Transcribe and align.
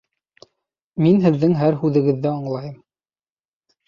Мин 1.05 1.19
һеҙҙең 1.25 1.53
һәр 1.59 1.77
һүҙегеҙҙе 1.81 2.31
аңлайым 2.31 2.73